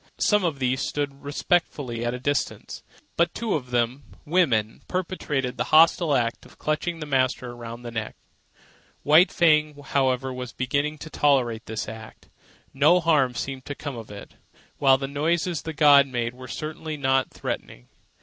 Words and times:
Some 0.17 0.43
of 0.43 0.57
these 0.57 0.81
stood 0.81 1.21
respectfully 1.23 2.03
at 2.03 2.15
a 2.15 2.19
distance; 2.19 2.81
but 3.15 3.35
two 3.35 3.53
of 3.53 3.69
them, 3.69 4.01
women, 4.25 4.81
perpetrated 4.87 5.57
the 5.57 5.65
hostile 5.65 6.15
act 6.15 6.43
of 6.43 6.57
clutching 6.57 6.97
the 6.99 7.05
master 7.05 7.51
around 7.51 7.83
the 7.83 7.91
neck. 7.91 8.15
White 9.03 9.31
Fang, 9.31 9.75
however, 9.79 10.33
was 10.33 10.53
beginning 10.53 10.97
to 10.97 11.11
tolerate 11.11 11.67
this 11.67 11.87
act. 11.87 12.29
No 12.73 12.99
harm 12.99 13.35
seemed 13.35 13.65
to 13.65 13.75
come 13.75 13.95
of 13.95 14.09
it, 14.09 14.31
while 14.79 14.97
the 14.97 15.07
noises 15.07 15.61
the 15.61 15.71
gods 15.73 16.09
made 16.09 16.33
were 16.33 16.47
certainly 16.47 16.97
not 16.97 17.29
threatening. 17.29 17.87